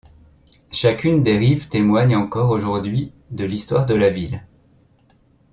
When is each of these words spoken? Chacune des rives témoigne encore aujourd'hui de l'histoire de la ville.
Chacune 0.71 1.21
des 1.21 1.37
rives 1.37 1.69
témoigne 1.69 2.15
encore 2.15 2.49
aujourd'hui 2.49 3.13
de 3.29 3.45
l'histoire 3.45 3.85
de 3.85 3.93
la 3.93 4.09
ville. 4.09 4.43